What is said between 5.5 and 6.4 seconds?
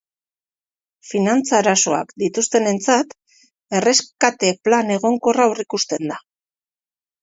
aurreikusten da.